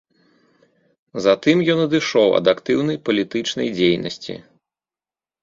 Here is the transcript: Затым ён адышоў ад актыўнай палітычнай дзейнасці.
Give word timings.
Затым 1.25 1.61
ён 1.73 1.79
адышоў 1.87 2.29
ад 2.39 2.45
актыўнай 2.55 2.97
палітычнай 3.11 3.67
дзейнасці. 3.77 4.33